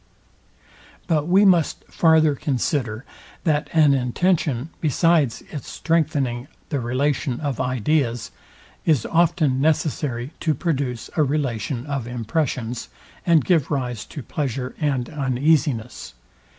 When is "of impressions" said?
11.85-12.89